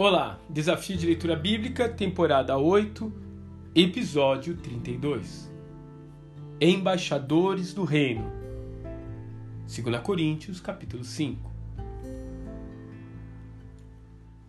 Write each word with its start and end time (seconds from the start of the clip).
Olá, 0.00 0.38
Desafio 0.48 0.96
de 0.96 1.06
Leitura 1.06 1.34
Bíblica, 1.34 1.88
temporada 1.88 2.56
8, 2.56 3.12
episódio 3.74 4.56
32. 4.56 5.52
Embaixadores 6.60 7.74
do 7.74 7.82
Reino. 7.82 8.30
2 9.66 10.00
Coríntios, 10.00 10.60
capítulo 10.60 11.02
5. 11.02 11.50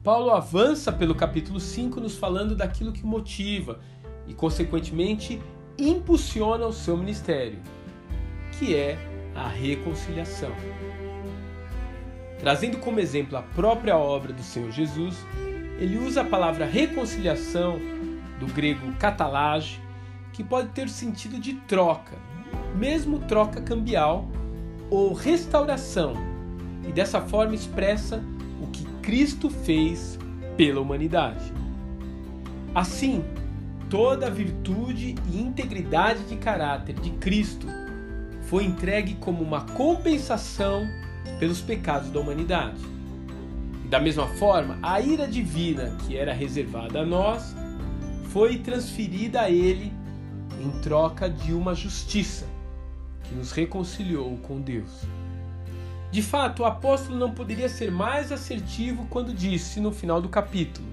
Paulo 0.04 0.30
avança 0.30 0.92
pelo 0.92 1.16
capítulo 1.16 1.60
5 1.60 2.00
nos 2.00 2.16
falando 2.16 2.56
daquilo 2.56 2.94
que 2.94 3.04
motiva 3.04 3.80
e, 4.28 4.36
consequentemente, 4.36 5.42
impulsiona 5.80 6.68
o 6.68 6.72
seu 6.72 6.96
ministério, 6.96 7.58
que 8.60 8.76
é 8.76 9.00
a 9.34 9.48
reconciliação. 9.48 10.52
Trazendo 12.40 12.78
como 12.78 13.00
exemplo 13.00 13.38
a 13.38 13.42
própria 13.42 13.98
obra 13.98 14.32
do 14.32 14.42
Senhor 14.42 14.72
Jesus, 14.72 15.18
ele 15.78 15.98
usa 15.98 16.22
a 16.22 16.26
palavra 16.26 16.66
reconciliação, 16.66 17.80
do 18.40 18.48
grego 18.48 18.94
catalage, 18.94 19.82
que 20.32 20.44
pode 20.44 20.70
ter 20.70 20.88
sentido 20.88 21.38
de 21.38 21.54
troca, 21.54 22.18
mesmo 22.76 23.20
troca 23.20 23.62
cambial, 23.62 24.26
ou 24.90 25.14
restauração, 25.14 26.14
e 26.88 26.92
dessa 26.92 27.20
forma 27.20 27.54
expressa 27.54 28.24
o 28.62 28.68
que 28.68 28.86
Cristo 29.02 29.50
fez 29.50 30.18
pela 30.56 30.80
humanidade. 30.80 31.54
Assim, 32.74 33.24
toda 33.90 34.28
a 34.28 34.30
virtude 34.30 35.16
e 35.30 35.42
integridade 35.42 36.24
de 36.24 36.38
caráter 36.38 36.96
de 36.96 37.10
Cristo 37.12 37.68
foi 38.44 38.64
entregue 38.64 39.16
como 39.16 39.44
uma 39.44 39.62
compensação 39.62 40.88
pelos 41.40 41.62
pecados 41.62 42.10
da 42.10 42.20
humanidade. 42.20 42.82
Da 43.86 44.00
mesma 44.00 44.28
forma, 44.28 44.78
a 44.84 45.02
ira 45.02 45.28
divina 45.28 45.98
que 46.06 46.16
era 46.16 46.34
reservada 46.34 47.00
a 47.00 47.06
nós 47.06 47.56
foi 48.26 48.60
transferida 48.60 49.42
a 49.42 49.50
ele 49.50 49.92
em 50.62 50.70
troca 50.82 51.30
de 51.30 51.54
uma 51.54 51.74
justiça 51.74 52.46
que 53.24 53.34
nos 53.34 53.52
reconciliou 53.52 54.38
com 54.38 54.62
Deus. 54.62 55.02
De 56.12 56.22
fato, 56.22 56.64
o 56.64 56.66
apóstolo 56.66 57.18
não 57.18 57.32
poderia 57.32 57.70
ser 57.70 57.92
mais 57.92 58.32
assertivo 58.32 59.08
quando 59.10 59.34
disse 59.34 59.80
no 59.80 59.92
final 59.92 60.22
do 60.22 60.28
capítulo: 60.28 60.88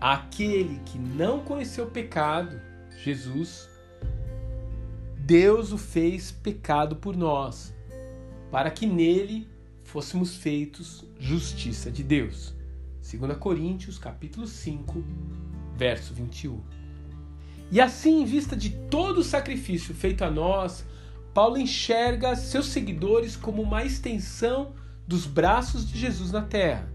Aquele 0.00 0.80
que 0.84 0.98
não 0.98 1.40
conheceu 1.40 1.86
pecado, 1.86 2.60
Jesus, 3.02 3.68
Deus 5.16 5.72
o 5.72 5.78
fez 5.78 6.30
pecado 6.30 6.96
por 6.96 7.16
nós, 7.16 7.72
para 8.50 8.70
que 8.70 8.86
nele 8.86 9.48
fôssemos 9.82 10.36
feitos 10.36 11.04
justiça 11.18 11.90
de 11.90 12.02
Deus. 12.02 12.54
2 13.00 13.36
Coríntios, 13.38 13.98
capítulo 13.98 14.46
5, 14.46 15.04
verso 15.76 16.12
21. 16.12 16.60
E 17.70 17.80
assim, 17.80 18.22
em 18.22 18.24
vista 18.24 18.56
de 18.56 18.70
todo 18.70 19.18
o 19.18 19.24
sacrifício 19.24 19.94
feito 19.94 20.24
a 20.24 20.30
nós, 20.30 20.84
Paulo 21.32 21.58
enxerga 21.58 22.34
seus 22.34 22.66
seguidores 22.66 23.36
como 23.36 23.62
uma 23.62 23.84
extensão 23.84 24.74
dos 25.06 25.26
braços 25.26 25.88
de 25.88 25.98
Jesus 25.98 26.32
na 26.32 26.42
terra, 26.42 26.90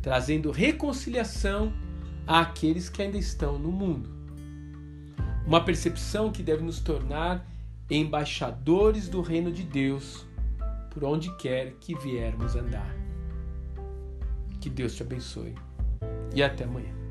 trazendo 0.00 0.50
reconciliação 0.50 1.72
àqueles 2.26 2.88
que 2.88 3.02
ainda 3.02 3.18
estão 3.18 3.58
no 3.58 3.70
mundo. 3.70 4.10
Uma 5.46 5.64
percepção 5.64 6.32
que 6.32 6.42
deve 6.42 6.62
nos 6.62 6.80
tornar 6.80 7.46
embaixadores 7.90 9.08
do 9.08 9.20
reino 9.20 9.52
de 9.52 9.62
Deus 9.62 10.26
por 10.96 11.04
onde 11.04 11.30
quer 11.36 11.74
que 11.74 11.94
viermos 11.94 12.56
andar. 12.56 12.96
Que 14.62 14.70
Deus 14.70 14.94
te 14.94 15.02
abençoe 15.02 15.54
e 16.34 16.42
até 16.42 16.64
amanhã. 16.64 17.05